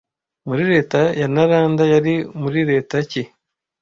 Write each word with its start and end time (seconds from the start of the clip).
Muri 0.47 0.63
leta 0.73 0.99
ya 1.21 1.27
Nalanda 1.33 1.83
yari 1.93 2.13
muri 2.41 2.59
leta 2.71 2.95
ki 3.09 3.23